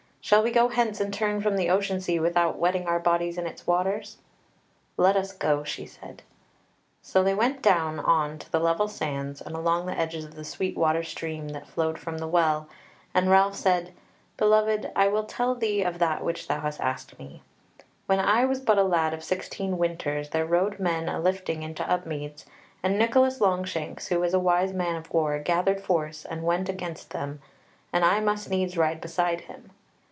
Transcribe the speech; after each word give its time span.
Shall 0.23 0.43
we 0.43 0.51
go 0.51 0.67
hence 0.69 1.01
and 1.01 1.11
turn 1.11 1.41
from 1.41 1.57
the 1.57 1.71
ocean 1.71 1.99
sea 1.99 2.19
without 2.19 2.57
wetting 2.59 2.85
our 2.87 2.99
bodies 2.99 3.39
in 3.39 3.47
its 3.47 3.65
waters?" 3.65 4.19
"Let 4.95 5.17
us 5.17 5.33
go," 5.33 5.63
she 5.63 5.87
said. 5.87 6.21
So 7.01 7.23
they 7.23 7.33
went 7.33 7.61
down 7.63 7.99
on 7.99 8.37
to 8.37 8.49
the 8.51 8.59
level 8.59 8.87
sands, 8.87 9.41
and 9.41 9.55
along 9.55 9.87
the 9.87 9.97
edges 9.97 10.23
of 10.23 10.35
the 10.35 10.45
sweet 10.45 10.77
water 10.77 11.01
stream 11.03 11.49
that 11.49 11.67
flowed 11.67 11.97
from 11.97 12.19
the 12.19 12.27
Well; 12.27 12.69
and 13.15 13.31
Ralph 13.31 13.55
said: 13.55 13.93
"Beloved, 14.37 14.91
I 14.95 15.07
will 15.07 15.23
tell 15.23 15.55
thee 15.55 15.81
of 15.81 15.97
that 15.97 16.23
which 16.23 16.47
thou 16.47 16.59
hast 16.61 16.79
asked 16.79 17.17
me: 17.17 17.41
when 18.05 18.19
I 18.19 18.45
was 18.45 18.61
but 18.61 18.77
a 18.77 18.83
lad 18.83 19.15
of 19.15 19.23
sixteen 19.23 19.79
winters 19.79 20.29
there 20.29 20.45
rode 20.45 20.79
men 20.79 21.09
a 21.09 21.19
lifting 21.19 21.63
into 21.63 21.83
Upmeads, 21.91 22.45
and 22.83 22.97
Nicholas 22.97 23.41
Longshanks, 23.41 24.07
who 24.09 24.21
is 24.21 24.35
a 24.35 24.39
wise 24.39 24.71
man 24.71 24.95
of 24.95 25.11
war, 25.11 25.39
gathered 25.39 25.81
force 25.81 26.25
and 26.25 26.43
went 26.43 26.69
against 26.69 27.09
them, 27.09 27.41
and 27.91 28.05
I 28.05 28.19
must 28.19 28.51
needs 28.51 28.77
ride 28.77 29.01
beside 29.01 29.41
him. 29.41 29.71